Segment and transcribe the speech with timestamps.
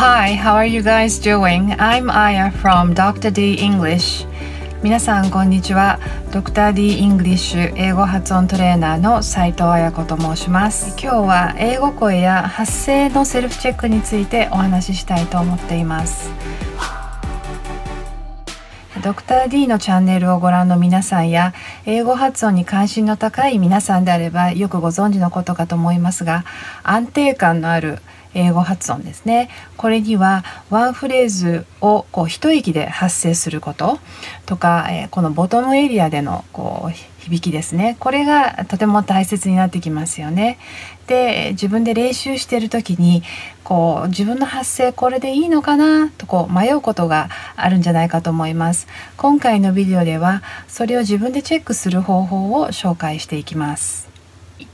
[0.00, 1.76] Hi, how are you guys doing?
[1.78, 3.30] I'm Aya from Dr.
[3.30, 4.26] D English.
[4.82, 5.98] 皆さんこんにちは。
[6.30, 6.72] Dr.
[6.72, 10.96] D English 英語発音トレーナーの斉藤彩子と申します。
[10.98, 16.30] 今日は英語声や発声のセルフチェックについてお話ししたいと思っています。
[19.02, 21.52] ドクター D のチャンネルをご覧の皆さんや
[21.84, 26.44] 英語発音に関心の高い皆さんであればよくご存知のことかと思いますが
[26.82, 27.98] 安定感のある
[28.34, 33.98] 英語発音ですねこれにはワンフレーズをこう一息で発声すること
[34.46, 40.58] とか、えー、このボトムエリアでのこう響きですねこれがとても大切になってきますよね。
[41.06, 43.22] で自分で練習してる時に
[43.64, 46.10] こう自分の発声これでいいのかな？
[46.16, 48.86] とこう迷うことがあるんじゃないかと思います。
[49.16, 54.08] 今回のビデオではそれを自分でチェックする方法を紹介していきます。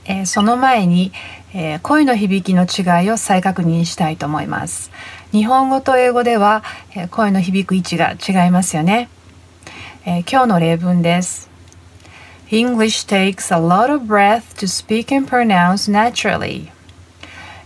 [0.05, 1.13] えー、その前に、
[1.59, 4.91] えー、声の響きの違いを再確認したいと思います。
[5.33, 6.63] 日本語と英語では、
[6.95, 9.09] えー、声の響く位置が違いますよね。
[10.05, 11.49] え今日の例文です。
[12.51, 16.71] English takes a lot of breath to speak and pronounce naturally.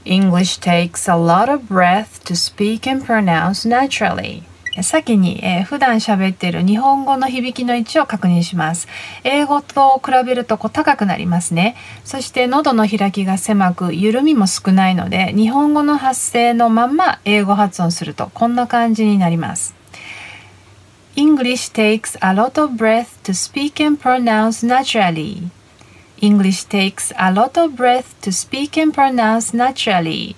[0.05, 4.45] English takes a lot of breath to speak and pronounce naturally.
[4.83, 8.89] 先に、えー、普段喋っている日本語の響きの位置を確認します。
[9.25, 11.77] 英語と比べるとこう高くなりますね。
[12.05, 19.75] そして喉の開きが狭く緩みも少ないので日本語の発声のまんま英語発音するとこんな感じになります。
[21.17, 25.51] English takes a lot of breath to speak and pronounce naturally.
[26.21, 30.37] English takes a lot of breath to speak and pronounce naturally.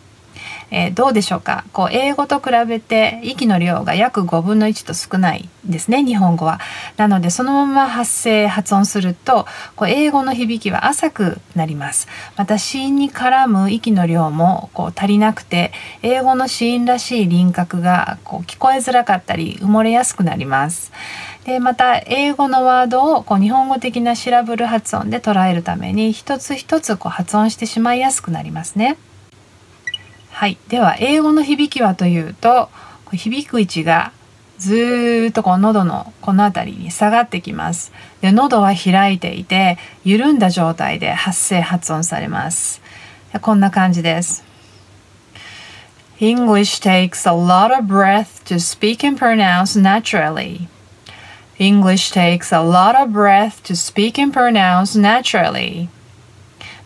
[0.74, 1.64] えー、どうでしょうか？
[1.72, 6.60] こう英語と比べて息の量が約5分の1と少ないですね日本語は。
[6.96, 12.08] なのでそのまま発声発音するとこう英語の響きは浅くなります。
[12.36, 20.90] また子音に絡む息の量もこう足りなくて英語の子音らしい輪郭がこう聞こえづらかったり埋もれやすくなります。
[21.44, 28.96] でまた英語のワードをこう日本語的なシラブル発音で捉えるために一つ一つこう発音してしまいやすくなりますね。
[30.42, 32.68] はい、では英語の響きはというと
[33.12, 34.10] 響く位置が
[34.58, 37.92] ずっとこう喉のこの辺りに下がってきます。
[38.22, 42.82] で喉は開いていて緩んだ状態で発声発音されます。
[43.40, 44.42] こんな感じです。
[46.18, 50.66] English takes a lot of breath to speak and pronounce naturally.
[51.60, 55.88] English takes a lot of breath to speak and pronounce naturally.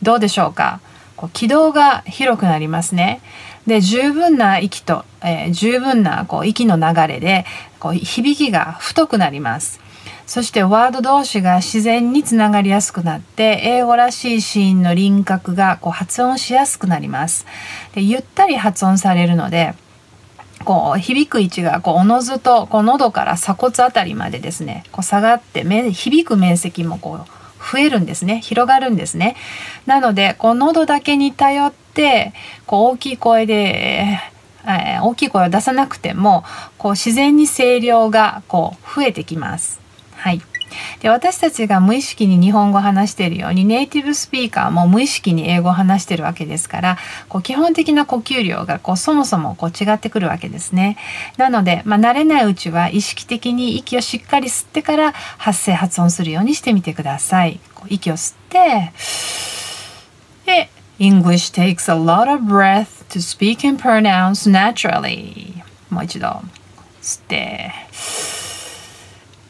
[0.02, 0.80] どうでしょうか
[1.16, 3.22] こう軌道が広くなりますね。
[3.66, 7.44] で十分な息と、えー、十分なこう息の流れで
[7.80, 9.80] こう響きが太くなります。
[10.26, 17.46] そしてワード同士が自然につながりやすくなって英語らしいシーンの輪郭がこう発音しやすくなります。
[17.94, 19.74] でゆったり発音されるので
[20.64, 25.62] こう響く位置がこうおのずとこう喉から鎖骨あたりまでですねこう下がって
[25.92, 29.36] 響く面積もこう増えるんですね広がるんですね
[29.86, 31.85] なのでこう喉だけに頼って
[32.66, 34.20] こう大きい声で、
[34.64, 36.44] えー、大きい声を出さなくても
[36.78, 39.80] こう自然に声量がこう増えてきます
[40.16, 40.42] はい
[41.00, 46.98] で私たちが無意識に日本語を話しているようにネイティブスピーカーも無意識に英語を話してるわけですから
[47.28, 50.96] こう基本的な呼吸量がこうそもそもこう違ってくるわけですね。
[51.36, 57.60] なので、まあ、慣れないうちは意識的に息をしっかり吸ってから発声発音するようにしてみてください。
[57.74, 58.92] こう息を吸って
[60.44, 66.42] で English takes a lot of breath to speak and pronounce naturally もう一度
[67.02, 67.72] 吸って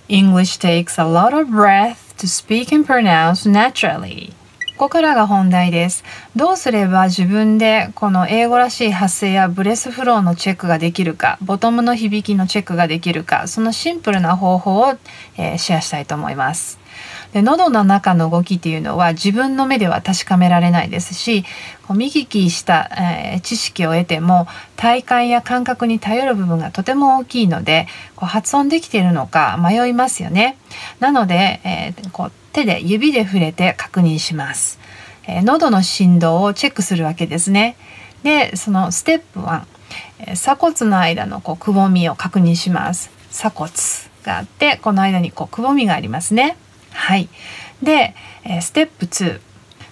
[0.08, 4.32] English takes a lot of breath to speak and pronounce naturally.
[4.76, 6.04] ここからが本題です。
[6.36, 14.94] どうすれば自分でこの英語らしい発声やブレスフローのチェックができるか、ボトムの響きのチェックができるか、そのシンプルな方法を、
[15.38, 16.78] えー、シェアしたいと思います。
[17.32, 21.44] で喉の中の動きっていうのは自分の目では確かめられないですし
[21.86, 22.90] こう見聞きした、
[23.34, 27.86] えー、知識を得ても体感や感覚に頼る部分がとても大きいので
[28.16, 30.58] こう発音できているのか迷いますよね。
[31.00, 34.78] なので、えー、こう手で指で触れて確認します。
[35.26, 37.76] えー、喉の振動をチェックするわけですね。
[38.22, 39.62] でそのステップ1、
[40.20, 43.10] え鎖骨の間のこうくぼみを確認します。
[43.30, 43.70] 鎖骨
[44.24, 46.56] があってこの間にこうくぼみがありますね。
[46.96, 47.28] はい、
[47.82, 48.14] で、
[48.44, 49.40] えステップ2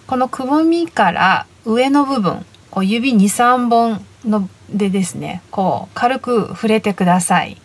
[0.06, 7.60] このくぼみから上の部分こう指23本のでですねこう軽く触れてください。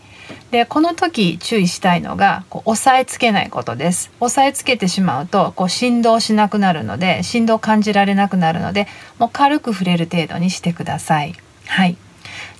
[0.51, 4.11] でこの時注意したいのがこう押さえつけないことです。
[4.19, 8.87] 押さえつけてしまうとこう振動しなくなるので振動感じられなくなるので
[9.17, 11.33] もう軽く触れる程度にしてください。
[11.67, 11.97] はい。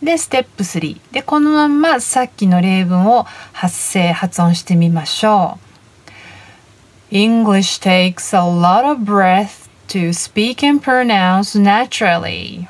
[0.02, 1.00] で、ステップ3。
[1.12, 5.69] で、このままさっきの例文を発声、発音してみましょう。
[7.12, 12.68] English takes a lot of breath to speak and pronounce naturally.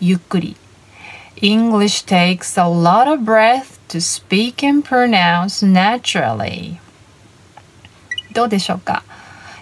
[0.00, 0.56] ゆっくり。
[1.42, 6.78] English takes a lot of breath to speak and pronounce naturally.
[8.32, 9.02] どうでしょうか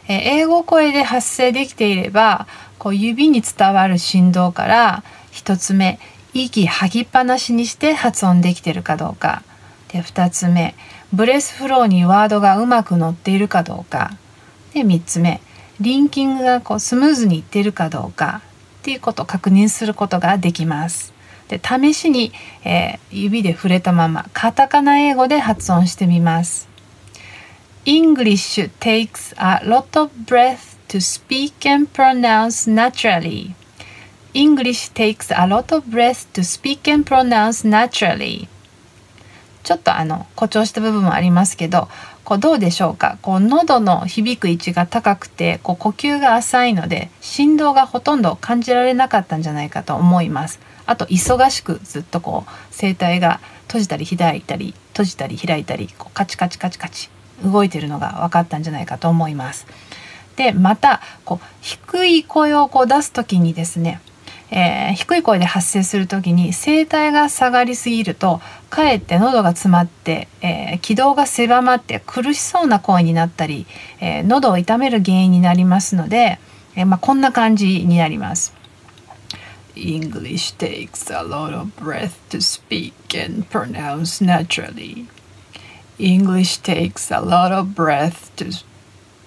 [0.06, 2.46] え英語声で発声できていれば
[2.78, 5.02] こう指に伝わる振動から
[5.32, 5.98] 1つ目
[6.34, 9.42] 息吐きっぱなしにして発音できてるかどうか
[9.88, 10.74] で2つ目
[11.12, 14.16] ブレスフローにワードがうまく乗っているかどうか
[14.72, 15.40] で3つ目
[15.80, 18.40] リンキングがこうスムーズにいっているかどうか
[18.80, 21.12] っていうことを確認することができます。
[21.48, 22.32] で試しに、
[22.64, 26.68] えー、指で触れたままカタカナ英語で発音してみます。
[27.84, 33.54] English takes a lot of breath to speak and pronounce naturally.
[34.34, 38.48] English takes a lot of breath to speak and pronounce naturally.
[39.62, 41.88] ちょっとあの誇張した部分もありますけど
[42.24, 43.18] こうどうでしょうか？
[43.22, 50.60] こう喉の響く位置が高くてこう呼吸が浅いので振動がほとんど感じられなかったんじゃないかと思います。
[50.86, 57.08] あと忙しくずっとこう声帯が閉じたり開いたり閉じたり開いたりこうカチカチカチカチ
[57.44, 59.66] 動いてるのが分かったんじゃないかと思います。
[60.36, 64.00] でまたこう低い声をこう出す時にですね
[64.54, 73.66] えー、低い声で発声する時に声帯が下がりすぎるとかえって喉が詰まって、えー、気道が狭まって苦しそうな声になったり、
[74.00, 76.38] えー、喉を痛める原因になりますので、
[76.76, 78.54] えまあ、こんな感じになります。
[79.74, 85.06] English takes a lot of breath to speak and pronounce naturally.
[85.98, 88.50] English takes a lot of breath to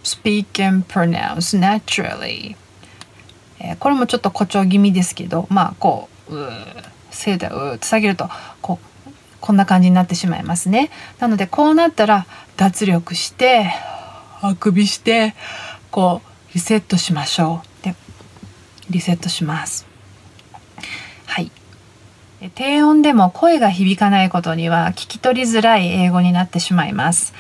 [0.04, 2.56] speak and pronounce naturally.
[3.66, 6.50] えー、これもちょっと誇張気味ですけどまあこうう
[7.12, 8.30] 声帯をうって下げると
[8.62, 9.10] こう
[9.42, 10.90] こんな感じになってしまいますね。
[11.20, 12.26] なのでこうなったら
[12.58, 13.72] 脱力して
[14.42, 15.36] あくびして
[15.92, 17.84] こうリセットしましょう。
[17.84, 17.96] で
[18.90, 19.86] リセットします。
[21.28, 21.52] はい。
[22.56, 27.34] 低音でも声が響かないことには聞き取りづらい英語になってしまいます。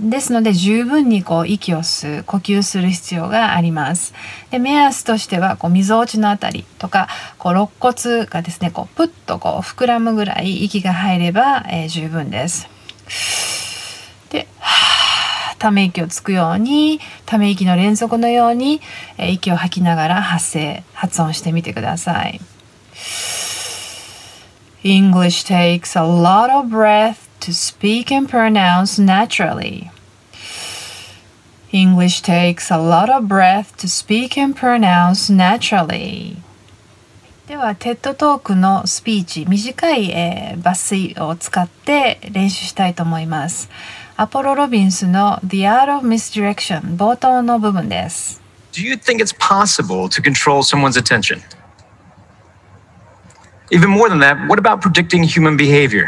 [0.00, 4.12] ですので十分にこう息を吸う呼吸する必要があります。
[4.50, 7.08] で目安としてはこう溝落ちのあたりとか
[7.38, 12.68] こう肋骨がですねこうプッとこう膨らむぐらい息が入れば、えー、十分です。
[14.30, 14.48] で
[15.60, 18.80] ため息をつくようにため息の連続のように、
[19.16, 22.40] えー、息を吐きながら発声発音してみてください。
[24.82, 29.91] English takes a lot of breath to speak and pronounce naturally.
[31.71, 36.37] English takes a lot of breath to speak and pronounce naturally.
[37.47, 43.69] では、テッドトークのスピーチ、短い、えー、抜粋を使って練習したいと思います。
[44.17, 48.41] アポロ・ロビンスの The Art of Misdirection 冒頭の部分です。
[48.71, 51.41] Do you think it's possible to control someone's attention?
[53.71, 56.07] Even more than that, what about predicting human behavior?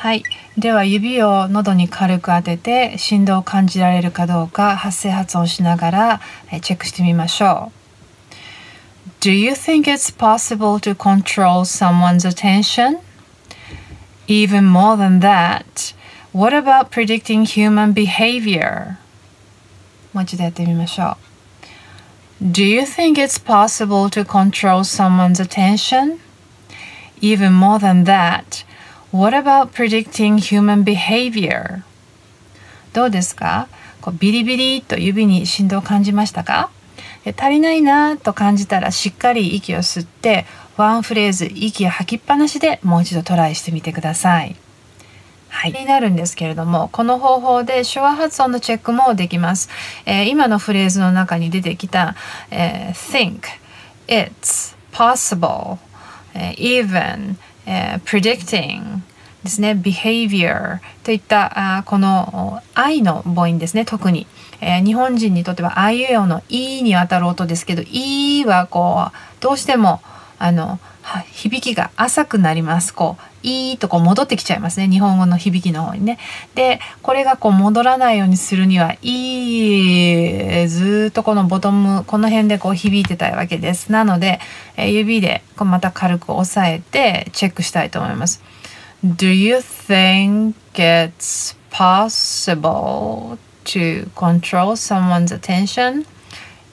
[0.00, 0.24] はい。
[0.56, 6.20] では指を喉に軽く当てて振動を感じられるかどうか発声発音しながら
[6.62, 9.10] チェックしてみましょう。
[9.20, 13.00] Do you think it's possible to control someone's attention?
[14.26, 15.94] Even more than that,
[16.32, 18.96] what about predicting human behavior?
[20.14, 21.18] もう一度やってみましょ
[22.40, 22.44] う。
[22.46, 26.16] Do you think it's possible to control someone's attention?
[27.20, 28.64] Even more than that,
[29.12, 31.82] What about predicting human behavior?
[32.92, 33.68] どうですか？
[34.00, 36.70] こうビリビリと指に振動を感じましたか？
[37.36, 44.56] 足りないなと感じたらしっかり息を吸ってワンフレーズ息を吐きっぱなしでもう一度トライしてみてください。
[45.48, 49.68] はい、になるんですけれどもこの方法で手話発音のチェックもできます。
[50.06, 52.14] えー、今のフレーズの中に出てきた、
[52.52, 53.40] えー、think,
[54.06, 55.78] it's, possible,
[56.32, 57.36] えー、even
[57.66, 59.00] えー、predicting
[59.42, 64.26] ですね behavior といったあこの愛の母音ですね特に、
[64.60, 70.02] えー、日本人にとってはあいうえおの「い」にあたる音ですけど「い」はこうどうしても
[70.38, 70.78] あの
[71.32, 72.94] 響きが浅くなります。
[72.94, 76.18] こう「いい」とこ戻ってきちゃいますね日本語の響きの方にね。
[76.54, 83.92] でこれがこう戻らないようにするには「いい」ずっとこのボトムこの辺でこう響いてたいわけです。
[83.92, 84.40] なので、
[84.76, 88.42] え、指でこうまた軽く押さえてチェックしたいと思います。
[89.04, 96.04] Do you think it's possible to control someone's attention?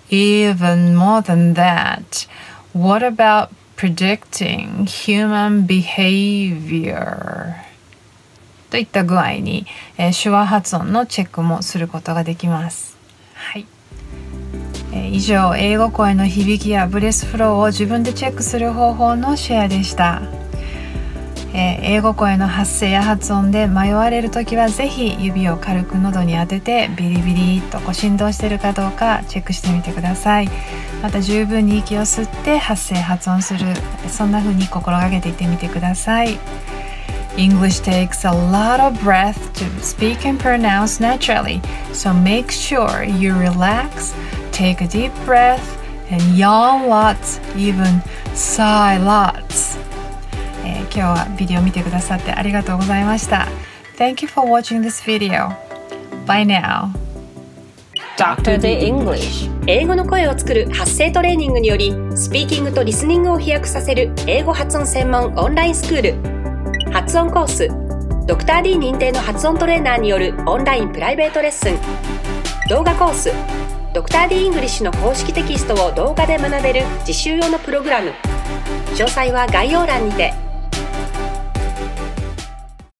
[0.09, 2.27] Even more than that,
[2.73, 7.53] what about predicting human behavior
[8.69, 9.65] といった具合に、
[9.97, 12.97] えー、手話発音のチェックもすることができます。
[13.33, 13.65] はい。
[14.91, 20.46] えー、以上、英語声の響きやブレスフローを自分でチェックする方法のシェアでした。
[21.59, 30.49] えー、英語声の発声や発音で迷われる時は是非指を軽く喉に当ててビリビリとこう振動しているかどうかチェックしてみてください
[31.01, 33.59] また十分に息を吸って発声発音する
[34.07, 36.37] そんな風に心がけていってみてください
[37.37, 41.61] English takes a lot of breath to speak and pronounce naturally,
[41.93, 44.15] so make sure you relax,
[44.51, 45.77] take a deep breath,
[46.09, 48.01] and yawn lots, even
[48.33, 49.66] sigh lots.
[50.97, 53.47] 今日はビデオ見てくださってありがとうございました。
[53.99, 55.55] Thank you for watching this video.
[56.25, 56.89] Bye now.
[58.17, 58.57] Dr.
[58.57, 67.67] D English 英語の声を作る発声トレーニングによりスピーキングとリスニングを飛躍させる英語発音専門オンラインスクール発音コース
[68.25, 71.77] ドクター d 認定の発音トレーナーによるオンラインプライベートレッスン
[72.69, 73.31] 動画コース
[73.93, 78.09] ドクター d イングリッシュの公式テキストを動画で学べる実習用のプログラム
[78.95, 80.46] 詳細は概要欄にて